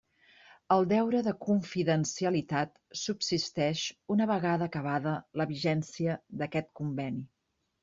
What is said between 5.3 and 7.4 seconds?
la vigència d'aquest Conveni.